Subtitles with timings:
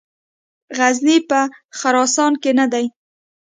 [0.77, 1.39] غزني په
[1.79, 2.85] خراسان کې نه دی.